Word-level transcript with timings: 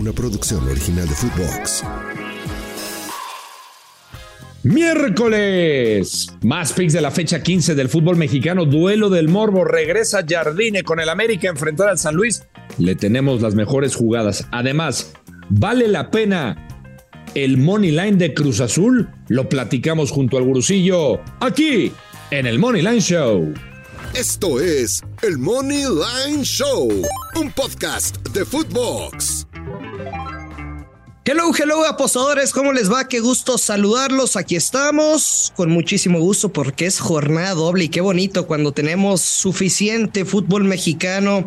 una 0.00 0.12
producción 0.12 0.66
original 0.66 1.06
de 1.06 1.14
Footbox. 1.14 1.84
Miércoles, 4.62 6.28
más 6.42 6.72
picks 6.72 6.94
de 6.94 7.02
la 7.02 7.10
fecha 7.10 7.42
15 7.42 7.74
del 7.74 7.90
fútbol 7.90 8.16
mexicano, 8.16 8.64
duelo 8.64 9.10
del 9.10 9.28
Morbo, 9.28 9.64
regresa 9.64 10.24
Jardine 10.26 10.84
con 10.84 11.00
el 11.00 11.10
América 11.10 11.48
a 11.48 11.50
enfrentar 11.50 11.90
al 11.90 11.98
San 11.98 12.14
Luis. 12.14 12.44
Le 12.78 12.94
tenemos 12.94 13.42
las 13.42 13.54
mejores 13.54 13.94
jugadas. 13.94 14.46
Además, 14.52 15.12
¿vale 15.50 15.86
la 15.86 16.10
pena 16.10 16.66
el 17.34 17.58
Money 17.58 17.90
Line 17.90 18.16
de 18.16 18.32
Cruz 18.32 18.60
Azul? 18.60 19.10
Lo 19.28 19.50
platicamos 19.50 20.10
junto 20.10 20.38
al 20.38 20.44
gurusillo 20.44 21.20
aquí 21.40 21.92
en 22.30 22.46
el 22.46 22.58
Money 22.58 22.80
Line 22.80 23.00
Show. 23.00 23.52
Esto 24.14 24.60
es 24.60 25.02
el 25.22 25.36
Money 25.36 25.84
Line 25.84 26.42
Show, 26.42 26.88
un 27.36 27.52
podcast 27.52 28.16
de 28.28 28.46
Footbox. 28.46 29.46
Hello, 31.32 31.52
hello 31.56 31.86
apostadores, 31.86 32.50
¿cómo 32.50 32.72
les 32.72 32.90
va? 32.90 33.06
Qué 33.06 33.20
gusto 33.20 33.56
saludarlos. 33.56 34.34
Aquí 34.34 34.56
estamos 34.56 35.52
con 35.54 35.70
muchísimo 35.70 36.18
gusto 36.18 36.52
porque 36.52 36.86
es 36.86 36.98
jornada 36.98 37.54
doble 37.54 37.84
y 37.84 37.88
qué 37.88 38.00
bonito 38.00 38.48
cuando 38.48 38.72
tenemos 38.72 39.20
suficiente 39.20 40.24
fútbol 40.24 40.64
mexicano 40.64 41.46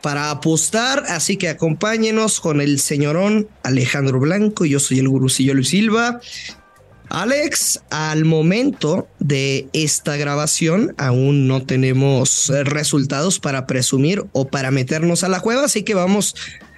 para 0.00 0.30
apostar. 0.30 1.02
Así 1.08 1.38
que 1.38 1.48
acompáñenos 1.48 2.38
con 2.38 2.60
el 2.60 2.78
señorón 2.78 3.48
Alejandro 3.64 4.20
Blanco. 4.20 4.64
Yo 4.64 4.78
soy 4.78 5.00
el 5.00 5.08
gurucillo 5.08 5.54
Luis 5.54 5.70
Silva. 5.70 6.20
Alex, 7.08 7.82
al 7.90 8.26
momento 8.26 9.08
de 9.18 9.66
esta 9.72 10.16
grabación 10.16 10.94
aún 10.98 11.48
no 11.48 11.66
tenemos 11.66 12.52
resultados 12.62 13.40
para 13.40 13.66
presumir 13.66 14.24
o 14.30 14.46
para 14.46 14.70
meternos 14.70 15.24
a 15.24 15.28
la 15.28 15.40
cueva, 15.40 15.64
así 15.64 15.82
que 15.82 15.94
vamos 15.94 16.36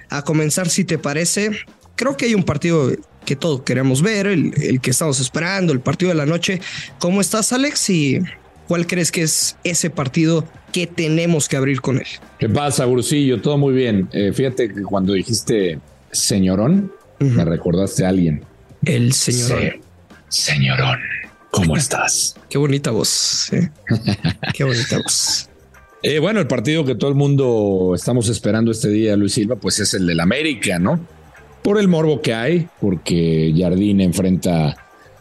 a 0.09 0.23
comenzar 0.23 0.67
si 0.67 0.83
te 0.83 0.97
parece. 0.97 1.51
Creo 1.99 2.15
que 2.15 2.27
hay 2.27 2.33
un 2.33 2.43
partido 2.43 2.93
que 3.25 3.35
todos 3.35 3.63
queremos 3.63 4.01
ver, 4.01 4.27
el, 4.27 4.79
que 4.79 4.89
estamos 4.89 5.19
esperando, 5.19 5.73
el 5.73 5.81
partido 5.81 6.07
de 6.07 6.15
la 6.15 6.25
noche. 6.25 6.61
¿Cómo 6.97 7.19
estás, 7.19 7.51
Alex? 7.51 7.89
¿Y 7.89 8.21
cuál 8.69 8.87
crees 8.87 9.11
que 9.11 9.23
es 9.23 9.57
ese 9.65 9.89
partido 9.89 10.47
que 10.71 10.87
tenemos 10.87 11.49
que 11.49 11.57
abrir 11.57 11.81
con 11.81 11.97
él? 11.97 12.07
¿Qué 12.39 12.47
pasa, 12.47 12.85
Brucillo? 12.85 13.41
Todo 13.41 13.57
muy 13.57 13.73
bien. 13.73 14.07
Eh, 14.13 14.31
fíjate 14.31 14.73
que 14.73 14.81
cuando 14.83 15.11
dijiste 15.11 15.77
señorón, 16.09 16.89
me 17.19 17.43
recordaste 17.43 18.05
a 18.05 18.09
alguien. 18.09 18.45
El 18.85 19.11
señorón. 19.11 19.81
Señorón, 20.29 20.99
¿cómo 21.51 21.75
estás? 21.75 22.37
Qué 22.49 22.57
bonita 22.57 22.91
voz. 22.91 23.51
¿eh? 23.51 23.71
Qué 24.53 24.63
bonita 24.63 24.99
voz. 24.99 25.49
Eh, 26.01 26.19
bueno, 26.19 26.39
el 26.39 26.47
partido 26.47 26.85
que 26.85 26.95
todo 26.95 27.09
el 27.09 27.17
mundo 27.17 27.91
estamos 27.93 28.29
esperando 28.29 28.71
este 28.71 28.87
día, 28.87 29.17
Luis 29.17 29.33
Silva, 29.33 29.57
pues 29.57 29.81
es 29.81 29.93
el 29.95 30.07
del 30.07 30.21
América, 30.21 30.79
¿no? 30.79 31.18
Por 31.63 31.79
el 31.79 31.87
morbo 31.87 32.21
que 32.21 32.33
hay, 32.33 32.67
porque 32.79 33.53
Jardín 33.57 34.01
enfrenta 34.01 34.75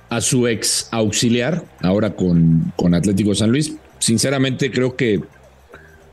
a 0.08 0.20
su 0.20 0.46
ex 0.46 0.88
auxiliar, 0.90 1.64
ahora 1.82 2.14
con, 2.14 2.72
con 2.76 2.94
Atlético 2.94 3.34
San 3.34 3.50
Luis. 3.50 3.74
Sinceramente, 3.98 4.70
creo 4.70 4.96
que 4.96 5.20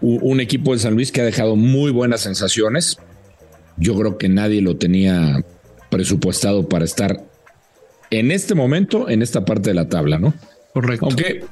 un 0.01 0.39
equipo 0.39 0.73
de 0.73 0.79
San 0.79 0.93
Luis 0.93 1.11
que 1.11 1.21
ha 1.21 1.25
dejado 1.25 1.55
muy 1.55 1.91
buenas 1.91 2.21
sensaciones. 2.21 2.97
Yo 3.77 3.95
creo 3.95 4.17
que 4.17 4.29
nadie 4.29 4.61
lo 4.61 4.77
tenía 4.77 5.43
presupuestado 5.89 6.67
para 6.67 6.85
estar 6.85 7.23
en 8.11 8.31
este 8.31 8.55
momento, 8.55 9.09
en 9.09 9.21
esta 9.21 9.45
parte 9.45 9.69
de 9.69 9.73
la 9.73 9.89
tabla, 9.89 10.19
¿no? 10.19 10.33
Correcto. 10.73 11.05
Aunque 11.05 11.43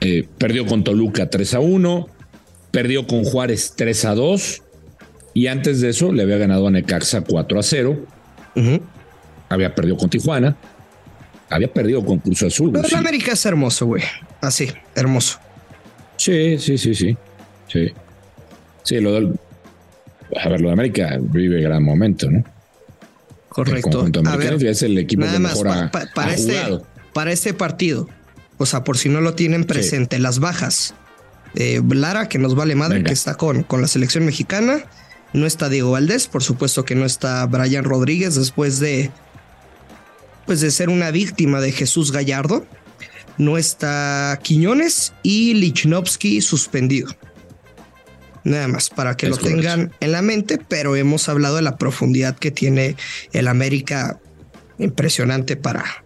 eh, 0.00 0.28
perdió 0.38 0.66
con 0.66 0.84
Toluca 0.84 1.30
3 1.30 1.54
a 1.54 1.60
1, 1.60 2.08
perdió 2.70 3.06
con 3.06 3.24
Juárez 3.24 3.74
3 3.76 4.04
a 4.06 4.14
2, 4.14 4.62
y 5.34 5.46
antes 5.46 5.80
de 5.80 5.90
eso 5.90 6.12
le 6.12 6.22
había 6.22 6.36
ganado 6.38 6.68
a 6.68 6.70
Necaxa 6.70 7.22
4 7.22 7.58
a 7.58 7.62
0. 7.62 8.06
Había 9.48 9.74
perdido 9.74 9.96
con 9.96 10.10
Tijuana. 10.10 10.56
Había 11.48 11.72
perdido 11.72 12.04
con 12.04 12.18
Cruz 12.18 12.42
Azul. 12.42 12.72
Pero 12.72 12.96
América 12.96 13.32
es 13.32 13.44
hermoso, 13.44 13.86
güey. 13.86 14.02
Así, 14.40 14.70
hermoso. 14.94 15.38
Sí, 16.16 16.58
sí, 16.58 16.78
sí, 16.78 16.94
sí. 16.94 17.16
Sí. 17.68 17.92
Sí, 18.82 19.00
lo 19.00 19.12
del. 19.12 19.38
A 20.42 20.48
ver, 20.48 20.60
lo 20.60 20.68
de 20.68 20.72
América 20.72 21.18
vive 21.20 21.60
gran 21.60 21.82
momento, 21.82 22.30
¿no? 22.30 22.42
Correcto. 23.48 24.06
a 24.24 24.36
ver, 24.36 24.64
es 24.64 24.82
el 24.82 24.96
equipo 24.96 25.24
que 25.30 25.38
mejor 25.38 25.90
para, 26.14 26.32
este, 26.32 26.58
para 27.12 27.32
este 27.32 27.52
partido, 27.52 28.08
o 28.56 28.64
sea, 28.64 28.82
por 28.82 28.96
si 28.96 29.10
no 29.10 29.20
lo 29.20 29.34
tienen 29.34 29.64
presente, 29.64 30.18
las 30.18 30.38
bajas. 30.38 30.94
Eh, 31.54 31.82
Lara, 31.86 32.30
que 32.30 32.38
nos 32.38 32.54
vale 32.54 32.74
madre, 32.74 33.02
que 33.02 33.12
está 33.12 33.34
con, 33.34 33.62
con 33.62 33.82
la 33.82 33.88
selección 33.88 34.24
mexicana. 34.24 34.84
No 35.32 35.46
está 35.46 35.68
Diego 35.68 35.92
Valdés, 35.92 36.26
por 36.26 36.42
supuesto 36.42 36.84
que 36.84 36.94
no 36.94 37.04
está 37.04 37.44
Brian 37.46 37.84
Rodríguez 37.84 38.34
después 38.34 38.80
de, 38.80 39.10
pues 40.46 40.60
de 40.60 40.70
ser 40.70 40.90
una 40.90 41.10
víctima 41.10 41.60
de 41.60 41.72
Jesús 41.72 42.12
Gallardo. 42.12 42.66
No 43.38 43.56
está 43.56 44.38
Quiñones 44.42 45.14
y 45.22 45.54
Lichnowsky 45.54 46.42
suspendido. 46.42 47.14
Nada 48.44 48.68
más 48.68 48.90
para 48.90 49.16
que 49.16 49.28
lo 49.28 49.36
tengan 49.36 49.92
en 50.00 50.12
la 50.12 50.20
mente, 50.20 50.58
pero 50.58 50.96
hemos 50.96 51.28
hablado 51.28 51.56
de 51.56 51.62
la 51.62 51.78
profundidad 51.78 52.36
que 52.36 52.50
tiene 52.50 52.96
el 53.32 53.48
América 53.48 54.20
impresionante 54.78 55.56
para 55.56 56.04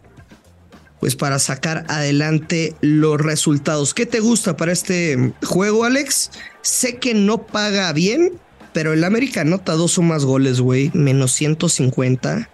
pues 1.00 1.14
para 1.14 1.38
sacar 1.38 1.84
adelante 1.88 2.75
los 2.81 3.20
resultados. 3.20 3.94
¿Qué 3.94 4.06
te 4.06 4.20
gusta 4.20 4.56
para 4.56 4.72
este 4.72 5.34
juego, 5.44 5.84
Alex? 5.84 6.31
Sé 6.62 6.97
que 6.97 7.14
no 7.14 7.47
paga 7.47 7.93
bien, 7.93 8.41
pero 8.76 8.92
el 8.92 9.04
América 9.04 9.41
anota 9.41 9.72
dos 9.72 9.97
o 9.97 10.03
más 10.03 10.26
goles, 10.26 10.60
güey, 10.60 10.91
menos 10.92 11.32
150. 11.32 12.50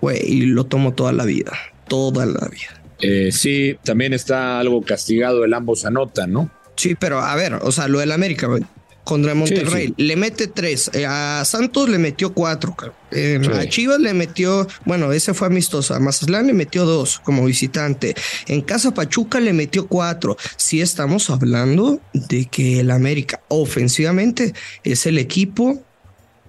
Güey, 0.00 0.20
y 0.24 0.42
lo 0.42 0.66
tomo 0.66 0.94
toda 0.94 1.12
la 1.12 1.24
vida, 1.24 1.50
toda 1.88 2.24
la 2.26 2.46
vida. 2.46 2.80
Eh, 3.00 3.32
sí, 3.32 3.76
también 3.82 4.12
está 4.12 4.60
algo 4.60 4.82
castigado 4.82 5.44
el 5.44 5.52
ambos 5.52 5.84
anotan, 5.84 6.30
¿no? 6.30 6.48
Sí, 6.76 6.94
pero 6.94 7.18
a 7.18 7.34
ver, 7.34 7.54
o 7.54 7.72
sea, 7.72 7.88
lo 7.88 7.98
del 7.98 8.12
América, 8.12 8.46
güey 8.46 8.62
contra 9.06 9.36
Monterrey. 9.36 9.94
Le 9.96 10.16
mete 10.16 10.48
tres. 10.48 10.90
Eh, 10.92 11.06
a 11.06 11.44
Santos 11.44 11.88
le 11.88 11.96
metió 11.96 12.34
cuatro. 12.34 12.74
Eh, 13.12 13.40
a 13.54 13.68
Chivas 13.68 14.00
le 14.00 14.12
metió, 14.12 14.66
bueno, 14.84 15.12
ese 15.12 15.32
fue 15.32 15.46
amistoso. 15.46 15.94
A 15.94 16.00
Mazatlán 16.00 16.48
le 16.48 16.52
metió 16.52 16.84
dos 16.84 17.20
como 17.20 17.44
visitante. 17.44 18.16
En 18.48 18.62
Casa 18.62 18.92
Pachuca 18.92 19.38
le 19.38 19.52
metió 19.52 19.86
cuatro. 19.86 20.36
Sí 20.56 20.80
estamos 20.80 21.30
hablando 21.30 22.00
de 22.12 22.46
que 22.46 22.80
el 22.80 22.90
América 22.90 23.40
ofensivamente 23.46 24.54
es 24.82 25.06
el 25.06 25.18
equipo 25.18 25.80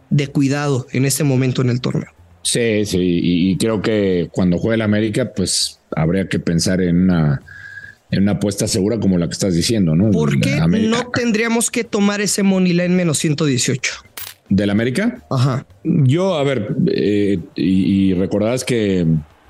de 0.10 0.28
cuidado 0.28 0.88
en 0.94 1.06
este 1.06 1.24
momento 1.24 1.62
en 1.62 1.70
el 1.70 1.80
torneo. 1.80 2.10
Sí, 2.42 2.86
sí, 2.86 2.98
y 3.00 3.58
creo 3.58 3.84
que 3.84 4.30
cuando 4.32 4.58
juegue 4.58 4.76
el 4.76 4.82
América, 4.82 5.32
pues 5.36 5.80
habría 5.96 6.28
que 6.28 6.40
pensar 6.40 6.82
en 6.82 7.04
una 7.04 7.44
en 8.12 8.24
una 8.24 8.34
apuesta 8.34 8.68
segura 8.68 9.00
como 9.00 9.18
la 9.18 9.28
que 9.28 9.34
estás 9.34 9.54
diciendo, 9.54 9.96
¿no? 9.96 10.12
¿Por 10.12 10.40
qué 10.40 10.60
no 10.68 11.10
tendríamos 11.10 11.70
que 11.70 11.84
tomar 11.84 12.22
ese 12.22 12.44
money 12.44 12.74
line 12.74 12.90
menos 12.90 13.18
118? 13.20 13.94
¿Del 14.50 14.70
América? 14.70 15.26
Ajá. 15.30 15.66
Yo, 15.84 16.36
a 16.36 16.44
ver, 16.44 16.76
eh, 16.88 17.40
y, 17.56 18.14
recordarás 18.14 18.64
que 18.64 19.06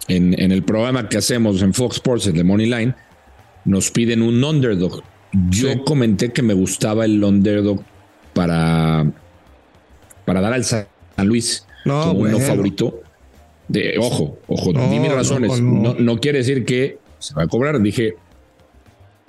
en, 0.07 0.51
el 0.51 0.63
programa 0.63 1.07
que 1.07 1.17
hacemos 1.17 1.61
en 1.61 1.73
Fox 1.73 1.97
Sports, 1.97 2.27
el 2.27 2.33
de 2.33 2.43
Money 2.43 2.65
Line, 2.65 2.95
nos 3.65 3.91
piden 3.91 4.23
un 4.23 4.43
underdog. 4.43 5.03
Yo 5.51 5.83
comenté 5.83 6.31
que 6.31 6.41
me 6.41 6.55
gustaba 6.55 7.05
el 7.05 7.23
underdog 7.23 7.83
para, 8.33 9.11
para 10.25 10.41
dar 10.41 10.53
al 10.53 10.63
San 10.63 10.87
Luis 11.23 11.67
no, 11.85 12.01
como 12.01 12.21
uno 12.21 12.39
favorito. 12.39 13.01
De, 13.67 13.97
ojo, 13.99 14.39
ojo, 14.47 14.71
dime 14.73 15.09
razones. 15.09 15.61
No, 15.61 15.93
no 15.93 16.19
quiere 16.19 16.39
decir 16.39 16.65
que 16.65 16.97
se 17.19 17.35
va 17.35 17.43
a 17.43 17.47
cobrar. 17.47 17.79
Dije, 17.81 18.15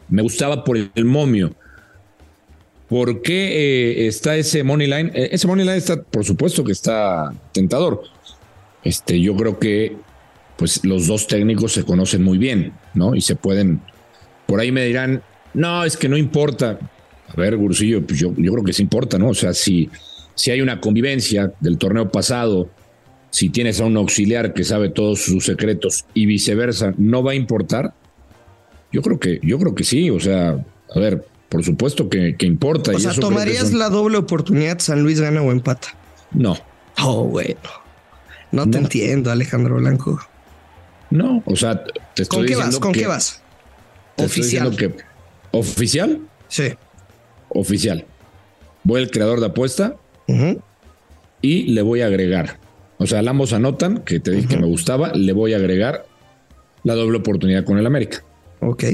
me 0.09 0.23
gustaba 0.23 0.65
por 0.65 0.77
el 0.77 1.05
momio. 1.05 1.55
¿Por 2.89 3.21
qué 3.21 4.05
eh, 4.05 4.07
está 4.07 4.37
ese 4.37 4.63
money 4.65 4.87
line? 4.87 5.11
Eh, 5.15 5.29
ese 5.33 5.47
money 5.47 5.65
line 5.65 5.77
está, 5.77 6.03
por 6.03 6.25
supuesto 6.25 6.65
que 6.65 6.73
está 6.73 7.33
tentador. 7.53 8.03
Este, 8.83 9.21
yo 9.21 9.37
creo 9.37 9.59
que 9.59 9.97
pues 10.57 10.85
los 10.85 11.07
dos 11.07 11.27
técnicos 11.27 11.73
se 11.73 11.85
conocen 11.85 12.25
muy 12.25 12.39
bien, 12.39 12.73
¿no? 12.95 13.15
Y 13.15 13.21
se 13.21 13.37
pueden, 13.37 13.81
por 14.47 14.59
ahí 14.59 14.73
me 14.73 14.85
dirán, 14.85 15.23
no, 15.55 15.85
es 15.85 15.97
que 15.97 16.09
no 16.09 16.17
importa. 16.17 16.79
A 17.29 17.35
ver, 17.37 17.57
Gursillo, 17.57 18.05
pues 18.05 18.19
yo, 18.19 18.35
yo 18.37 18.53
creo 18.53 18.65
que 18.65 18.73
sí 18.73 18.83
importa, 18.83 19.19
¿no? 19.19 19.29
O 19.29 19.35
sea, 19.35 19.53
si, 19.53 19.91
si 20.35 20.51
hay 20.51 20.61
una 20.61 20.81
convivencia 20.81 21.53
del 21.61 21.79
torneo 21.79 22.11
pasado, 22.11 22.71
si 23.31 23.51
tienes 23.51 23.81
a 23.81 23.85
un 23.85 23.97
auxiliar 23.99 24.55
que 24.55 24.65
sabe 24.65 24.89
todos 24.89 25.21
sus 25.21 25.45
secretos 25.45 26.07
y 26.15 26.27
viceversa, 26.27 26.95
¿no 26.97 27.23
va 27.23 27.33
a 27.33 27.35
importar? 27.35 27.93
Yo 28.93 29.03
creo 29.03 29.19
que, 29.19 29.41
yo 29.43 29.59
creo 29.59 29.75
que 29.75 29.85
sí, 29.85 30.11
o 30.11 30.21
sea, 30.21 30.65
a 30.95 30.99
ver, 30.99 31.27
por 31.49 31.65
supuesto 31.65 32.09
que, 32.09 32.35
importa. 32.41 32.93
O 32.93 32.99
sea, 32.99 33.13
¿tomarías 33.13 33.73
la 33.73 33.89
doble 33.89 34.19
oportunidad 34.19 34.79
San 34.79 35.03
Luis 35.03 35.21
gana 35.21 35.43
o 35.43 35.51
empata? 35.51 35.89
No. 36.33 36.57
Oh, 37.03 37.25
bueno. 37.25 37.61
No, 38.51 38.69
te 38.69 38.79
entiendo, 38.79 39.31
Alejandro 39.31 39.77
Blanco. 39.77 40.21
No, 41.11 41.43
o 41.47 41.57
sea, 41.57 41.85
te 42.15 42.23
estoy 42.23 42.39
¿Con 42.39 42.47
qué 42.47 42.57
vas? 42.57 42.79
¿Con 42.79 42.93
qué 42.93 43.07
vas? 43.07 43.43
Oficial. 44.17 44.77
Que, 44.77 44.95
¿Oficial? 45.53 46.21
Sí. 46.49 46.75
Oficial. 47.49 48.05
Voy 48.85 49.03
al 49.03 49.11
creador 49.11 49.41
de 49.41 49.47
apuesta 49.47 49.97
y 51.41 51.63
le 51.65 51.83
voy 51.83 52.03
a 52.03 52.07
agregar 52.07 52.59
O 52.99 53.07
sea, 53.07 53.21
ambos 53.21 53.53
anotan, 53.53 53.99
que 53.99 54.21
te 54.21 54.33
dije 54.33 54.49
que 54.49 54.57
me 54.59 54.67
gustaba, 54.67 55.13
le 55.15 55.33
voy 55.33 55.55
a 55.55 55.57
agregar 55.57 56.07
la 56.85 56.95
doble 56.95 57.19
oportunidad 57.19 57.65
con 57.65 57.79
el 57.79 57.87
América. 57.87 58.25
Ok. 58.61 58.85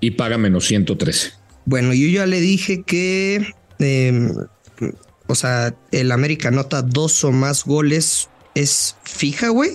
Y 0.00 0.12
paga 0.12 0.38
menos 0.38 0.66
113. 0.66 1.32
Bueno, 1.64 1.94
yo 1.94 2.06
ya 2.08 2.26
le 2.26 2.40
dije 2.40 2.82
que, 2.82 3.46
em, 3.78 4.30
o 5.26 5.34
sea, 5.34 5.74
el 5.90 6.12
América 6.12 6.48
anota 6.48 6.82
dos 6.82 7.24
o 7.24 7.32
más 7.32 7.64
goles 7.64 8.28
es 8.54 8.96
fija, 9.02 9.48
güey. 9.48 9.72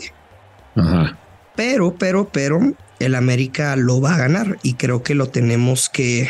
Ajá. 0.75 1.17
Pero, 1.55 1.95
pero, 1.97 2.29
pero, 2.31 2.59
el 2.99 3.15
América 3.15 3.75
lo 3.75 3.99
va 3.99 4.15
a 4.15 4.17
ganar 4.17 4.57
y 4.63 4.75
creo 4.75 5.03
que 5.03 5.15
lo 5.15 5.27
tenemos 5.27 5.89
que 5.89 6.29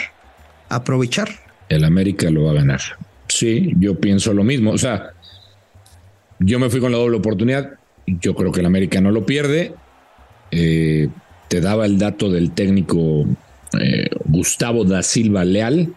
aprovechar. 0.70 1.30
El 1.70 1.84
América 1.84 2.30
lo 2.30 2.46
va 2.46 2.52
a 2.52 2.56
ganar. 2.56 2.82
Sí, 3.28 3.74
yo 3.78 4.00
pienso 4.00 4.34
lo 4.34 4.44
mismo. 4.44 4.72
O 4.72 4.78
sea, 4.78 5.14
yo 6.40 6.60
me 6.60 6.70
fui 6.70 6.80
con 6.80 6.92
la 6.92 6.98
doble 6.98 7.18
oportunidad. 7.18 7.74
Yo 8.08 8.36
creo 8.36 8.52
que 8.52 8.62
el 8.62 8.66
América 8.66 9.00
no 9.00 9.12
lo 9.12 9.26
pierde. 9.26 9.74
Eh, 10.50 11.08
te 11.52 11.60
daba 11.60 11.86
el 11.86 11.98
dato 11.98 12.32
del 12.32 12.52
técnico 12.52 13.26
eh, 13.78 14.08
Gustavo 14.24 14.86
da 14.86 15.04
Silva 15.04 15.44
Leal, 15.44 15.94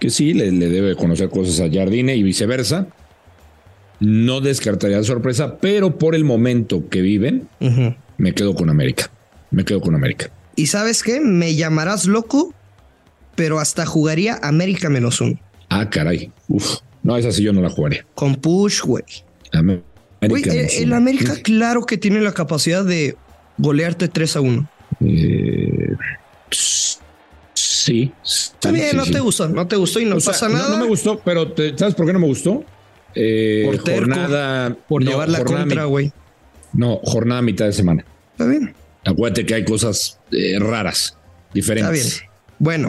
que 0.00 0.08
sí, 0.08 0.32
le, 0.32 0.50
debe 0.50 0.96
conocer 0.96 1.28
cosas 1.28 1.60
a 1.60 1.70
Jardine 1.70 2.16
y 2.16 2.22
viceversa. 2.22 2.86
No 4.00 4.40
descartaría 4.40 4.96
la 4.96 5.04
sorpresa, 5.04 5.58
pero 5.58 5.98
por 5.98 6.14
el 6.14 6.24
momento 6.24 6.88
que 6.88 7.02
viven, 7.02 7.46
me 8.16 8.32
quedo 8.32 8.54
con 8.54 8.70
América. 8.70 9.10
Me 9.50 9.66
quedo 9.66 9.82
con 9.82 9.94
América. 9.94 10.30
¿Y 10.56 10.68
sabes 10.68 11.02
qué? 11.02 11.20
Me 11.20 11.54
llamarás 11.54 12.06
loco, 12.06 12.54
pero 13.34 13.60
hasta 13.60 13.84
jugaría 13.84 14.38
América 14.42 14.88
menos 14.88 15.20
uno. 15.20 15.38
Ah, 15.68 15.90
caray. 15.90 16.32
Uf. 16.48 16.78
No, 17.02 17.18
esa 17.18 17.32
sí 17.32 17.42
yo 17.42 17.52
no 17.52 17.60
la 17.60 17.68
jugaría. 17.68 18.06
Con 18.14 18.36
push, 18.36 18.80
güey. 18.80 19.04
Eh, 19.52 20.68
el, 20.80 20.94
América, 20.94 21.34
claro 21.42 21.84
que 21.84 21.98
tiene 21.98 22.22
la 22.22 22.32
capacidad 22.32 22.82
de 22.82 23.14
golearte 23.58 24.08
3 24.08 24.36
a 24.36 24.40
1. 24.40 24.68
Eh, 25.00 25.94
sí. 27.54 28.12
Está 28.24 28.70
bien, 28.70 28.96
no 28.96 29.04
te 29.04 29.20
gustó, 29.20 29.48
no 29.48 29.66
te 29.66 29.76
gustó 29.76 30.00
y 30.00 30.04
no 30.04 30.16
pasa 30.18 30.48
nada. 30.48 30.68
No, 30.68 30.78
me 30.78 30.86
gustó, 30.86 31.20
pero 31.24 31.54
¿sabes 31.76 31.94
por 31.94 32.06
qué 32.06 32.12
no 32.12 32.18
me 32.18 32.26
gustó? 32.26 32.64
Eh, 33.14 33.62
por 33.66 33.78
jornada. 33.78 34.76
Por 34.88 35.04
llevar 35.04 35.28
la 35.28 35.44
contra, 35.44 35.84
güey. 35.84 36.12
No, 36.72 37.00
jornada 37.04 37.42
mitad 37.42 37.66
de 37.66 37.72
semana. 37.72 38.04
Está 38.32 38.46
bien. 38.46 38.74
Acuérdate 39.04 39.46
que 39.46 39.54
hay 39.54 39.64
cosas 39.64 40.18
eh, 40.32 40.58
raras, 40.58 41.16
diferentes. 41.52 42.06
Está 42.06 42.18
bien. 42.18 42.30
Bueno, 42.58 42.88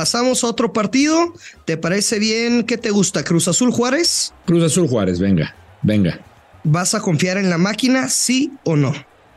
Pasamos 0.00 0.42
a 0.44 0.46
otro 0.46 0.72
partido. 0.72 1.34
¿Te 1.66 1.76
parece 1.76 2.18
bien? 2.18 2.64
¿Qué 2.64 2.78
te 2.78 2.90
gusta? 2.90 3.22
¿Cruz 3.22 3.48
Azul 3.48 3.70
Juárez? 3.70 4.32
Cruz 4.46 4.64
Azul 4.64 4.88
Juárez, 4.88 5.20
venga, 5.20 5.54
venga. 5.82 6.18
¿Vas 6.64 6.94
a 6.94 7.02
confiar 7.02 7.36
en 7.36 7.50
la 7.50 7.58
máquina, 7.58 8.08
sí 8.08 8.50
o 8.64 8.76
no? 8.76 8.94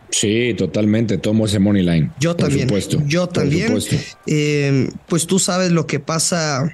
Sí, 0.10 0.54
totalmente. 0.57 1.18
Tomo 1.18 1.48
ese 1.48 1.60
money 1.60 1.83
line. 1.83 2.12
Yo 2.18 2.38
también. 2.38 2.69
Supuesto, 2.69 3.04
yo 3.06 3.27
también. 3.27 3.77
Eh, 4.25 4.89
pues 5.10 5.27
tú 5.27 5.38
sabes 5.38 5.74
lo 5.74 5.86
que 5.86 6.00
pasa 6.00 6.74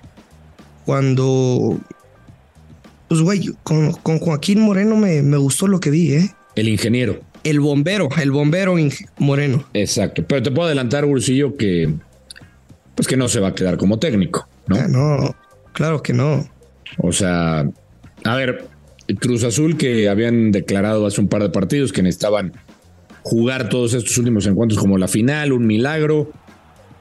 cuando. 0.85 1.79
Pues, 3.07 3.21
güey, 3.21 3.55
con, 3.63 3.91
Joaquín 3.93 4.61
Moreno 4.61 4.97
me, 4.97 5.23
me, 5.23 5.37
gustó 5.37 5.65
lo 5.65 5.79
que 5.79 5.89
vi, 5.89 6.13
¿eh? 6.13 6.35
El 6.55 6.67
ingeniero. 6.67 7.21
El 7.43 7.59
bombero, 7.59 8.07
el 8.21 8.29
bombero 8.29 8.75
Moreno. 9.17 9.65
Exacto. 9.73 10.23
Pero 10.27 10.43
te 10.43 10.51
puedo 10.51 10.67
adelantar, 10.67 11.05
Ursillo, 11.05 11.57
que 11.57 11.91
pues 12.99 13.07
que 13.07 13.15
no 13.15 13.29
se 13.29 13.39
va 13.39 13.47
a 13.47 13.55
quedar 13.55 13.77
como 13.77 13.97
técnico, 13.97 14.49
¿no? 14.67 14.75
Ah, 14.75 14.87
no, 14.89 15.33
claro 15.71 16.03
que 16.03 16.11
no. 16.11 16.45
O 16.97 17.13
sea, 17.13 17.65
a 18.25 18.35
ver, 18.35 18.65
Cruz 19.21 19.45
Azul 19.45 19.77
que 19.77 20.09
habían 20.09 20.51
declarado 20.51 21.05
hace 21.07 21.21
un 21.21 21.29
par 21.29 21.41
de 21.41 21.49
partidos 21.49 21.93
que 21.93 22.03
necesitaban 22.03 22.51
jugar 23.23 23.69
todos 23.69 23.93
estos 23.93 24.17
últimos 24.17 24.45
encuentros 24.47 24.81
como 24.81 24.97
la 24.97 25.07
final, 25.07 25.53
un 25.53 25.65
milagro. 25.65 26.29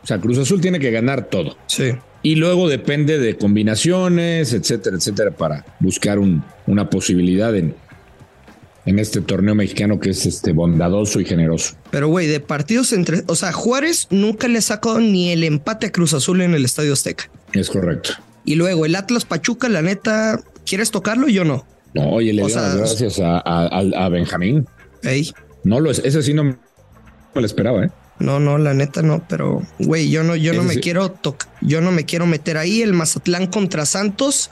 O 0.01 0.07
sea, 0.07 0.21
Cruz 0.21 0.39
Azul 0.39 0.61
tiene 0.61 0.79
que 0.79 0.93
ganar 0.93 1.25
todo. 1.25 1.57
Sí. 1.67 1.91
Y 2.23 2.37
luego 2.37 2.69
depende 2.69 3.19
de 3.19 3.37
combinaciones, 3.37 4.53
etcétera, 4.53 4.99
etcétera, 4.99 5.33
para 5.33 5.65
buscar 5.81 6.21
una 6.21 6.91
posibilidad 6.91 7.57
en, 7.57 7.75
en 8.89 8.99
este 8.99 9.21
torneo 9.21 9.55
mexicano 9.55 10.01
que 10.01 10.11
es 10.11 10.25
este 10.25 10.53
bondadoso 10.53 11.21
y 11.21 11.27
generoso. 11.27 11.75
Pero 11.91 12.09
güey, 12.09 12.27
de 12.27 12.41
partidos 12.41 12.95
entre, 12.95 13.23
o 13.27 13.35
sea, 13.35 13.53
Juárez 13.53 14.07
nunca 14.09 14.49
le 14.49 14.63
sacó 14.63 14.99
ni 14.99 15.31
el 15.31 15.45
empate 15.45 15.89
a 15.89 15.93
Cruz 15.93 16.15
Azul 16.15 16.41
en 16.41 16.55
el 16.55 16.65
Estadio 16.65 16.95
Azteca. 16.95 17.31
Es 17.53 17.69
correcto. 17.69 18.13
Y 18.47 18.55
luego 18.55 18.87
el 18.87 18.97
Atlas 18.97 19.27
Pachuca, 19.27 19.69
la 19.69 19.83
neta, 19.83 20.41
¿quieres 20.65 20.91
tocarlo? 20.91 21.29
Yo 21.29 21.45
no. 21.45 21.67
No, 21.93 22.09
oye, 22.09 22.33
le 22.33 22.41
doy 22.41 22.53
las 22.53 22.77
gracias 22.77 23.21
a, 23.23 24.09
Benjamín. 24.11 24.67
Ey. 25.03 25.33
No 25.65 25.81
lo 25.81 25.91
es, 25.91 25.99
ese 25.99 26.23
sí 26.23 26.33
no 26.33 26.45
me 26.45 26.57
lo 27.35 27.45
esperaba, 27.45 27.85
¿eh? 27.85 27.91
No, 28.21 28.41
no, 28.41 28.57
la 28.57 28.73
neta 28.73 29.03
no, 29.03 29.23
pero 29.29 29.63
güey, 29.79 30.09
yo 30.09 30.25
no, 30.25 30.35
yo 30.35 30.55
no 30.55 30.63
me 30.63 30.81
quiero 30.81 31.11
tocar, 31.11 31.49
yo 31.61 31.83
no 31.83 31.93
me 31.93 32.07
quiero 32.07 32.27
meter 32.27 32.57
ahí. 32.57 32.81
El 32.81 32.95
Mazatlán 32.95 33.49
contra 33.49 33.85
Santos. 33.85 34.51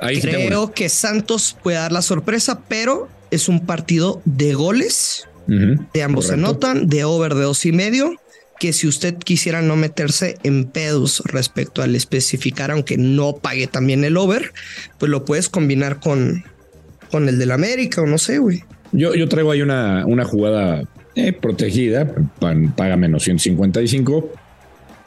Ahí 0.00 0.20
Creo 0.22 0.72
que 0.72 0.88
Santos 0.88 1.54
puede 1.62 1.76
dar 1.76 1.92
la 1.92 2.02
sorpresa, 2.02 2.60
pero 2.66 3.08
es 3.32 3.48
un 3.48 3.66
partido 3.66 4.22
de 4.24 4.54
goles. 4.54 5.26
de 5.46 6.02
ambos 6.02 6.28
se 6.28 6.36
notan, 6.36 6.88
de 6.88 7.04
over 7.04 7.34
de 7.34 7.42
dos 7.42 7.66
y 7.66 7.72
medio. 7.72 8.14
Que 8.60 8.72
si 8.72 8.86
usted 8.86 9.16
quisiera 9.16 9.60
no 9.60 9.74
meterse 9.74 10.36
en 10.44 10.66
pedos 10.66 11.22
respecto 11.24 11.82
al 11.82 11.96
especificar, 11.96 12.70
aunque 12.70 12.96
no 12.96 13.34
pague 13.34 13.66
también 13.66 14.04
el 14.04 14.16
over, 14.16 14.52
pues 14.98 15.10
lo 15.10 15.24
puedes 15.24 15.48
combinar 15.48 15.98
con, 15.98 16.44
con 17.10 17.28
el 17.28 17.38
del 17.38 17.50
América 17.50 18.02
o 18.02 18.06
no 18.06 18.18
sé, 18.18 18.38
güey. 18.38 18.62
Yo, 18.92 19.14
yo 19.14 19.28
traigo 19.28 19.50
ahí 19.50 19.62
una, 19.62 20.06
una 20.06 20.24
jugada 20.24 20.84
eh, 21.16 21.32
protegida, 21.32 22.14
paga 22.76 22.96
menos 22.96 23.24
155. 23.24 24.30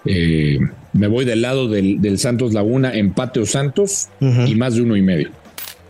Eh, 0.05 0.59
me 0.93 1.07
voy 1.07 1.25
del 1.25 1.41
lado 1.41 1.67
del, 1.67 2.17
Santos 2.19 2.53
Laguna, 2.53 2.93
empate 2.93 3.39
o 3.39 3.45
Santos 3.45 4.09
y 4.19 4.55
más 4.55 4.75
de 4.75 4.81
uno 4.81 4.95
y 4.95 5.01
medio. 5.01 5.29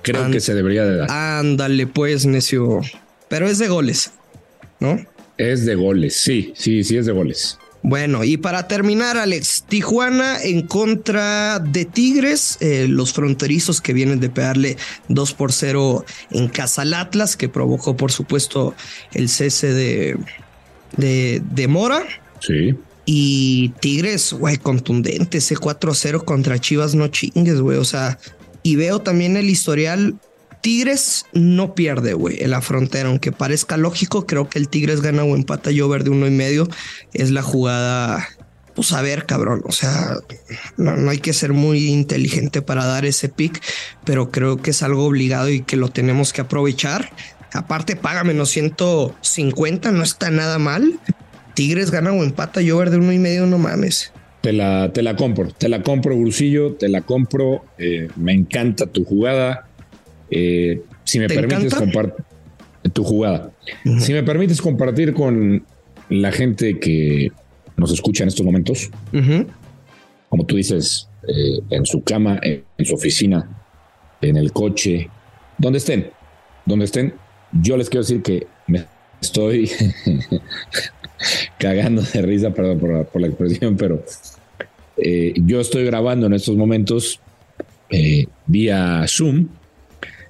Creo 0.05 0.29
que 0.29 0.39
se 0.39 0.53
debería 0.53 0.85
de 0.85 0.97
dar. 0.97 1.11
Ándale, 1.11 1.87
pues, 1.87 2.25
necio. 2.25 2.81
Pero 3.27 3.47
es 3.47 3.57
de 3.57 3.67
goles, 3.67 4.11
¿no? 4.79 5.03
Es 5.37 5.65
de 5.65 5.75
goles, 5.75 6.15
sí, 6.15 6.53
sí, 6.55 6.83
sí 6.83 6.97
es 6.97 7.05
de 7.05 7.11
goles. 7.11 7.57
Bueno, 7.81 8.23
y 8.23 8.37
para 8.37 8.67
terminar, 8.67 9.17
Alex, 9.17 9.65
Tijuana 9.67 10.41
en 10.41 10.63
contra 10.63 11.59
de 11.59 11.85
Tigres, 11.85 12.57
eh, 12.59 12.87
los 12.89 13.13
fronterizos 13.13 13.79
que 13.79 13.93
vienen 13.93 14.19
de 14.19 14.29
pegarle 14.29 14.77
2 15.09 15.33
por 15.33 15.51
0 15.51 16.03
en 16.31 16.47
casa 16.47 16.81
al 16.81 16.95
Atlas, 16.95 17.37
que 17.37 17.49
provocó, 17.49 17.95
por 17.95 18.11
supuesto, 18.11 18.73
el 19.13 19.29
cese 19.29 19.73
de, 19.73 20.17
de, 20.97 21.43
de 21.51 21.67
Mora. 21.67 22.03
Sí. 22.39 22.75
Y 23.05 23.69
Tigres, 23.81 24.33
güey, 24.33 24.57
contundente, 24.57 25.37
ese 25.37 25.55
4-0 25.55 26.25
contra 26.25 26.59
Chivas, 26.59 26.95
no 26.95 27.07
chingues, 27.09 27.61
güey. 27.61 27.77
O 27.77 27.85
sea, 27.85 28.17
y 28.65 28.77
veo 28.77 28.99
también 28.99 29.37
el 29.37 29.47
historial. 29.47 30.15
Tigres 30.61 31.27
no 31.33 31.75
pierde, 31.75 32.15
güey, 32.15 32.41
en 32.41 32.49
la 32.49 32.61
frontera. 32.63 33.09
Aunque 33.09 33.31
parezca 33.31 33.77
lógico, 33.77 34.25
creo 34.25 34.49
que 34.49 34.57
el 34.57 34.69
Tigres 34.69 35.01
gana 35.01 35.23
o 35.23 35.35
empata 35.35 35.69
yo 35.69 35.87
de 35.87 36.09
uno 36.09 36.25
y 36.25 36.31
medio. 36.31 36.67
Es 37.13 37.29
la 37.29 37.43
jugada. 37.43 38.27
Pues 38.73 38.91
a 38.91 39.03
ver, 39.03 39.27
cabrón. 39.27 39.61
O 39.65 39.71
sea, 39.71 40.17
no, 40.77 41.11
hay 41.11 41.19
que 41.19 41.31
ser 41.31 41.53
muy 41.53 41.89
inteligente 41.89 42.63
para 42.63 42.85
dar 42.85 43.05
ese 43.05 43.29
pick, 43.29 43.61
pero 44.03 44.31
creo 44.31 44.57
que 44.57 44.71
es 44.71 44.81
algo 44.81 45.05
obligado 45.05 45.49
y 45.49 45.61
que 45.61 45.77
lo 45.77 45.89
tenemos 45.89 46.33
que 46.33 46.41
aprovechar. 46.41 47.11
Aparte, 47.53 47.95
paga 47.95 48.23
menos 48.23 48.49
150, 48.49 49.91
no 49.91 50.01
está 50.01 50.31
nada 50.31 50.57
mal. 50.57 50.99
Tigres 51.53 51.91
gana 51.91 52.11
o 52.13 52.23
empata 52.23 52.61
yo 52.61 52.83
de 52.83 52.97
uno 52.97 53.13
y 53.13 53.19
medio, 53.19 53.45
no 53.45 53.59
mames. 53.59 54.11
Te 54.45 54.53
la, 54.53 54.93
te 54.93 55.01
la 55.01 55.15
compro, 55.15 55.47
te 55.49 55.67
la 55.67 55.81
compro, 55.81 56.15
Brusillo, 56.15 56.75
te 56.75 56.87
la 56.87 57.01
compro. 57.01 57.65
Eh, 57.79 58.09
me 58.15 58.31
encanta 58.31 58.85
tu 58.85 59.03
jugada. 59.03 59.67
Eh, 60.29 60.83
si 61.03 61.17
me 61.17 61.27
permites 61.27 61.73
compartir 61.73 62.23
tu 62.93 63.03
jugada. 63.03 63.51
Si 63.97 64.13
me 64.13 64.21
permites 64.21 64.61
compartir 64.61 65.15
con 65.15 65.65
la 66.09 66.31
gente 66.31 66.77
que 66.77 67.31
nos 67.75 67.91
escucha 67.91 68.21
en 68.21 68.27
estos 68.27 68.45
momentos, 68.45 68.91
como 70.29 70.45
tú 70.45 70.57
dices, 70.57 71.09
eh, 71.27 71.61
en 71.71 71.83
su 71.87 72.03
cama, 72.03 72.39
en, 72.43 72.85
su 72.85 72.93
oficina, 72.93 73.49
en 74.21 74.37
el 74.37 74.51
coche, 74.51 75.09
donde 75.57 75.79
estén, 75.79 76.11
donde 76.67 76.85
estén, 76.85 77.15
yo 77.51 77.77
les 77.77 77.89
quiero 77.89 78.03
decir 78.03 78.21
que 78.21 78.45
me 78.67 78.85
estoy 79.25 79.69
cagando 81.59 82.01
de 82.01 82.21
risa, 82.21 82.53
perdón 82.53 83.07
por, 83.11 83.21
la 83.21 83.27
expresión, 83.27 83.75
pero 83.75 84.03
eh, 84.97 85.33
yo 85.35 85.59
estoy 85.59 85.85
grabando 85.85 86.27
en 86.27 86.33
estos 86.33 86.55
momentos 86.55 87.19
eh, 87.89 88.25
vía 88.47 89.03
Zoom 89.07 89.47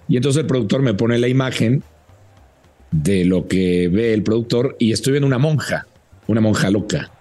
y 0.08 0.18
entonces 0.18 0.42
el 0.42 0.48
productor 0.48 0.82
me 0.82 0.94
pone 0.94 1.18
la 1.18 1.28
imagen 1.28 1.84
de 2.92 3.26
lo 3.26 3.48
que 3.48 3.90
ve 3.90 4.14
el 4.14 4.24
productor 4.24 4.76
y 4.80 4.92
estoy 4.92 5.14
viendo 5.14 5.28
una 5.28 5.40
monja, 5.40 5.88
una 6.28 6.42
monja 6.42 6.70
loca. 6.70 7.12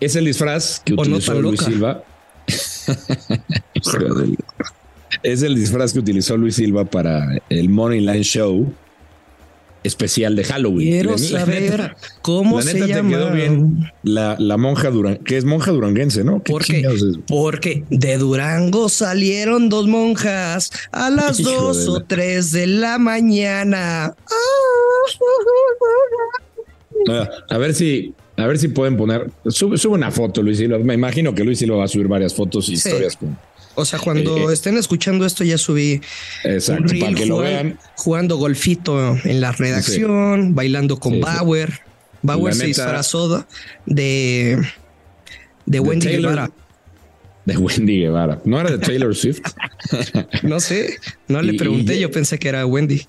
Es 0.00 0.16
el 0.16 0.24
disfraz 0.24 0.80
que 0.84 0.94
utilizó 0.94 1.40
Luis 1.40 1.60
Silva. 1.60 2.02
es 5.22 5.42
el 5.42 5.54
disfraz 5.54 5.92
que 5.92 6.00
utilizó 6.00 6.36
Luis 6.36 6.56
Silva 6.56 6.84
para 6.84 7.38
el 7.48 7.68
Money 7.68 8.00
Line 8.00 8.22
Show 8.22 8.72
especial 9.86 10.36
de 10.36 10.44
Halloween. 10.44 10.90
Quiero 10.90 11.18
saber 11.18 11.96
cómo 12.22 12.62
se 12.62 12.86
llama. 12.86 13.30
bien 13.30 13.90
la, 14.02 14.56
monja 14.56 14.90
Duranguense, 14.90 15.24
que 15.24 15.36
es 15.36 15.44
monja 15.44 15.70
duranguense, 15.70 16.24
¿no? 16.24 16.42
porque, 16.42 16.86
porque 17.26 17.84
de 17.90 18.18
Durango 18.18 18.88
salieron 18.88 19.68
dos 19.68 19.86
monjas 19.86 20.70
a 20.92 21.10
las 21.10 21.38
dos 21.42 21.88
o 21.88 22.02
tres 22.02 22.52
de 22.52 22.66
la 22.66 22.98
mañana. 22.98 24.14
Ah, 27.08 27.28
a 27.50 27.58
ver 27.58 27.74
si 27.74 28.14
a 28.36 28.46
ver 28.46 28.58
si 28.58 28.68
pueden 28.68 28.96
poner, 28.96 29.30
sube, 29.46 29.78
una 29.88 30.10
foto, 30.10 30.42
Luis 30.42 30.58
Silva. 30.58 30.78
Me 30.78 30.94
imagino 30.94 31.34
que 31.34 31.42
Luis 31.42 31.58
Silva 31.58 31.78
va 31.78 31.84
a 31.84 31.88
subir 31.88 32.06
varias 32.06 32.34
fotos 32.34 32.68
y 32.68 32.74
historias 32.74 33.16
con, 33.16 33.38
o 33.76 33.84
sea, 33.84 33.98
cuando 33.98 34.36
eh, 34.36 34.50
eh, 34.50 34.52
estén 34.52 34.76
escuchando 34.76 35.24
esto, 35.24 35.44
ya 35.44 35.58
subí. 35.58 36.00
Exacto, 36.44 36.94
para 36.98 37.14
que 37.14 37.26
lo 37.26 37.38
vean. 37.38 37.78
Jugando 37.94 38.36
golfito 38.36 39.16
en 39.24 39.40
la 39.40 39.52
redacción, 39.52 40.54
bailando 40.54 40.98
con 40.98 41.20
Bauer. 41.20 41.80
Bauer 42.22 42.54
se 42.54 42.66
disfrazó 42.66 43.46
de, 43.84 44.66
de 45.66 45.80
Wendy 45.80 46.08
Guevara. 46.08 46.50
De 47.44 47.56
Wendy 47.56 48.00
Guevara. 48.00 48.40
¿No 48.44 48.58
era 48.58 48.70
de 48.70 48.78
Taylor 48.78 49.14
Swift? 49.14 49.42
no 50.42 50.58
sé, 50.58 50.96
no 51.28 51.42
le 51.42 51.54
pregunté, 51.54 52.00
yo 52.00 52.10
pensé 52.10 52.38
que 52.38 52.48
era 52.48 52.66
Wendy. 52.66 53.06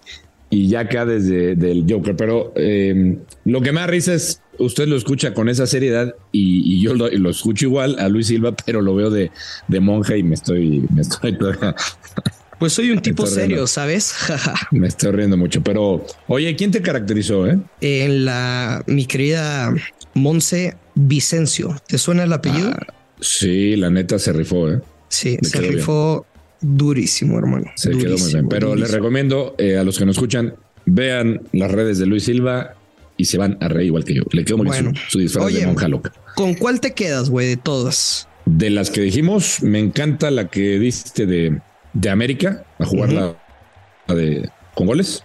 Y 0.50 0.70
ya 0.70 0.82
acá 0.82 1.06
desde 1.06 1.51
el 1.54 1.86
Joker, 1.89 2.16
pero 2.16 2.54
eh, 2.56 3.18
lo 3.46 3.62
que 3.62 3.72
da 3.72 3.86
risa 3.86 4.13
es 4.13 4.42
usted 4.60 4.88
lo 4.88 4.96
escucha 4.96 5.34
con 5.34 5.50
esa 5.50 5.68
seriedad 5.68 6.16
y, 6.32 6.82
yo 6.82 6.94
lo, 6.94 7.30
escucho 7.30 7.66
igual 7.66 7.98
a 8.00 8.10
Luis 8.10 8.27
Silva, 8.27 8.56
pero 8.66 8.82
lo 8.82 8.96
veo 8.96 9.10
de, 9.10 9.32
de 9.68 9.80
monja 9.80 10.18
y 10.18 10.24
me 10.24 10.36
estoy, 10.36 10.86
me 10.94 11.01
estoy 11.01 11.38
Pues 12.60 12.74
soy 12.74 12.89
un 12.89 13.01
tipo 13.01 13.27
serio, 13.27 13.68
¿sabes? 13.68 14.16
me 14.72 14.88
estoy 14.88 15.12
riendo 15.12 15.38
mucho, 15.38 15.62
pero 15.62 16.04
oye, 16.27 16.56
¿quién 16.56 16.72
te 16.72 16.82
caracterizó? 16.82 17.46
Eh? 17.48 17.60
En 17.82 18.25
la, 18.25 18.84
mi 18.88 19.06
querida 19.06 19.72
Monse 20.16 20.75
Vicencio. 20.96 21.75
¿Te 21.88 22.00
suena 22.00 22.24
el 22.24 22.34
apellido? 22.34 22.72
Ah, 22.72 22.94
sí, 23.22 23.75
la 23.75 23.92
neta 23.92 24.18
se 24.18 24.34
rifó, 24.34 24.72
¿eh? 24.72 24.82
Sí, 25.08 25.38
se 25.44 25.62
rifó 25.62 26.25
durísimo, 26.62 27.38
hermano. 27.38 27.72
Se 27.76 27.92
quedó 27.92 28.18
muy 28.18 28.32
bien. 28.32 28.48
Pero 28.50 28.76
les 28.76 28.92
recomiendo 28.92 29.56
eh, 29.58 29.78
a 29.78 29.84
los 29.84 29.98
que 29.98 30.06
nos 30.06 30.16
escuchan, 30.16 30.56
vean 30.86 31.42
las 31.52 31.72
redes 31.72 32.00
de 32.00 32.06
Luis 32.06 32.24
Silva 32.24 32.76
y 33.18 33.26
se 33.26 33.38
van 33.38 33.58
a 33.62 33.68
reír 33.68 33.88
igual 33.88 34.04
que 34.04 34.14
yo. 34.14 34.24
Le 34.32 34.46
quedó 34.46 34.58
muy 34.58 34.70
bien 34.70 34.94
su, 35.10 35.20
disfraz 35.20 35.54
de 35.54 35.66
monja 35.66 35.88
loca. 35.88 36.12
¿Con 36.36 36.54
cuál 36.54 36.80
te 36.80 36.94
quedas, 36.94 37.30
güey, 37.30 37.48
de 37.48 37.58
todas? 37.58 38.28
De 38.46 38.70
las 38.70 38.90
que 38.90 39.02
dijimos, 39.02 39.62
me 39.62 39.80
encanta 39.80 40.32
la 40.32 40.48
que 40.48 40.80
diste 40.80 41.26
de, 41.26 41.60
de 41.94 42.10
América 42.10 42.64
a 42.80 42.86
jugar 42.86 43.12
la, 43.12 43.36
de 44.14 44.50
con 44.74 44.88
goles. 44.88 45.24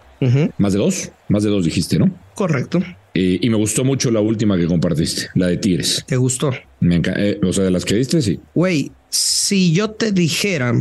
Más 0.57 0.73
de 0.73 0.79
dos, 0.79 1.11
más 1.29 1.43
de 1.43 1.51
dos 1.51 1.65
dijiste, 1.65 1.99
¿no? 1.99 2.09
Correcto. 2.35 2.81
y 3.13 3.51
me 3.51 3.57
gustó 3.57 3.85
mucho 3.85 4.11
la 4.13 4.21
última 4.21 4.57
que 4.57 4.67
compartiste, 4.67 5.29
la 5.35 5.49
de 5.49 5.57
Tigres. 5.57 6.05
¿Te 6.07 6.17
gustó? 6.17 6.53
Me 6.79 6.95
encanta. 6.95 7.21
Eh, 7.21 7.41
o 7.43 7.53
sea, 7.53 7.65
de 7.65 7.73
las 7.73 7.85
que 7.85 7.97
diste, 7.97 8.23
sí. 8.23 8.39
Güey, 8.55 8.93
si 9.09 9.73
yo 9.73 9.91
te 9.91 10.13
dijera 10.13 10.73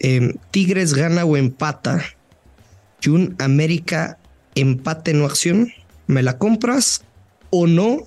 em, 0.00 0.34
Tigres 0.50 0.94
gana 0.94 1.24
o 1.24 1.36
empata 1.36 2.04
y 3.02 3.08
un 3.08 3.36
América 3.38 4.18
empate 4.54 5.12
no 5.14 5.26
acción, 5.26 5.72
¿Me 6.06 6.22
la 6.22 6.38
compras 6.38 7.04
o 7.50 7.66
no 7.66 8.06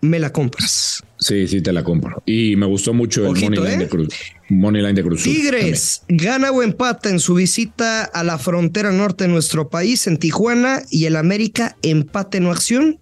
me 0.00 0.18
la 0.18 0.32
compras? 0.32 1.02
Sí, 1.18 1.46
sí, 1.48 1.62
te 1.62 1.72
la 1.72 1.82
compro. 1.82 2.22
Y 2.26 2.56
me 2.56 2.66
gustó 2.66 2.92
mucho 2.92 3.22
el 3.26 3.40
Money 3.40 3.58
Line, 3.58 3.78
de 3.78 3.84
¿eh? 3.84 3.88
Cruz, 3.88 4.08
Money 4.48 4.82
Line 4.82 4.94
de 4.94 5.02
Cruz. 5.02 5.22
Tigres 5.22 6.02
gana 6.08 6.50
o 6.50 6.62
empata 6.62 7.08
en 7.08 7.20
su 7.20 7.34
visita 7.34 8.04
a 8.04 8.22
la 8.24 8.38
frontera 8.38 8.92
norte 8.92 9.24
de 9.24 9.30
nuestro 9.30 9.68
país, 9.68 10.06
en 10.06 10.18
Tijuana, 10.18 10.82
y 10.90 11.06
el 11.06 11.16
América 11.16 11.76
empate 11.82 12.38
en 12.38 12.46
acción, 12.46 12.98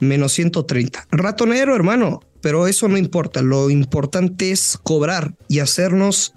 menos 0.00 0.32
130. 0.32 1.06
Ratonero, 1.10 1.74
hermano, 1.74 2.20
pero 2.40 2.66
eso 2.66 2.88
no 2.88 2.98
importa. 2.98 3.40
Lo 3.40 3.70
importante 3.70 4.50
es 4.50 4.78
cobrar 4.82 5.34
y 5.48 5.60
hacernos 5.60 6.34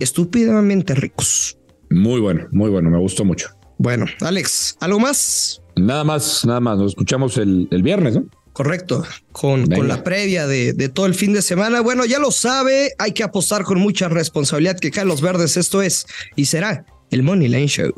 estúpidamente 0.00 0.94
ricos. 0.94 1.58
Muy 1.90 2.20
bueno, 2.20 2.46
muy 2.52 2.70
bueno, 2.70 2.90
me 2.90 2.98
gustó 2.98 3.24
mucho. 3.24 3.48
Bueno, 3.78 4.06
Alex, 4.20 4.76
¿algo 4.80 5.00
más? 5.00 5.62
Nada 5.76 6.04
más, 6.04 6.44
nada 6.44 6.60
más. 6.60 6.78
Nos 6.78 6.92
escuchamos 6.92 7.36
el, 7.38 7.68
viernes, 7.82 8.16
¿no? 8.16 8.26
Correcto, 8.52 9.04
con, 9.32 9.66
con 9.66 9.88
la 9.88 10.02
previa 10.02 10.46
de, 10.46 10.72
de, 10.72 10.88
todo 10.88 11.06
el 11.06 11.14
fin 11.14 11.32
de 11.32 11.40
semana. 11.40 11.80
Bueno, 11.80 12.04
ya 12.04 12.18
lo 12.18 12.30
sabe, 12.30 12.92
hay 12.98 13.12
que 13.12 13.22
apostar 13.22 13.64
con 13.64 13.78
mucha 13.78 14.08
responsabilidad 14.08 14.78
que 14.78 14.90
caen 14.90 15.08
los 15.08 15.22
verdes. 15.22 15.56
Esto 15.56 15.82
es 15.82 16.06
y 16.36 16.44
será 16.44 16.84
el 17.10 17.22
Money 17.22 17.48
Line 17.48 17.68
Show. 17.68 17.92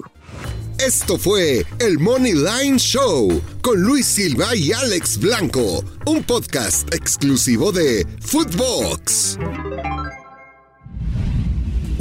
Esto 0.78 1.18
fue 1.18 1.64
el 1.78 1.99
Money 1.99 2.32
Line 2.32 2.78
Show 2.78 3.40
con 3.61 3.80
Luis 3.82 4.06
Silva 4.06 4.56
y 4.56 4.73
Alex 4.73 5.18
Blanco, 5.18 5.85
un 6.06 6.23
podcast 6.25 6.92
exclusivo 6.92 7.71
de 7.73 8.06
Footbox. 8.21 9.38